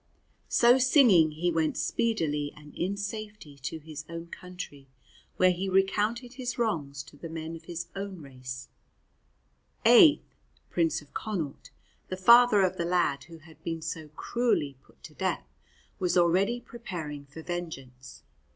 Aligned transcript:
So 0.49 0.79
singing 0.79 1.29
he 1.29 1.51
went 1.51 1.77
speedily 1.77 2.51
and 2.57 2.73
in 2.73 2.97
safety 2.97 3.59
to 3.59 3.77
his 3.77 4.03
own 4.09 4.29
country, 4.29 4.87
where 5.37 5.51
he 5.51 5.69
recounted 5.69 6.33
his 6.33 6.57
wrongs 6.57 7.03
to 7.03 7.17
the 7.17 7.29
men 7.29 7.55
of 7.55 7.65
his 7.65 7.85
own 7.95 8.19
race. 8.19 8.69
Aedh, 9.85 10.21
Prince 10.71 11.03
of 11.03 11.13
Connaught, 11.13 11.69
the 12.09 12.17
father 12.17 12.63
of 12.63 12.77
the 12.77 12.83
lad 12.85 13.25
who 13.25 13.37
had 13.37 13.63
been 13.63 13.83
so 13.83 14.07
cruelly 14.07 14.75
put 14.81 15.03
to 15.03 15.13
death, 15.13 15.45
was 15.99 16.17
already 16.17 16.59
preparing 16.59 17.25
for 17.27 17.43
vengeance. 17.43 18.23